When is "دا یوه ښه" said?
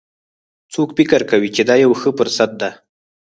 1.69-2.11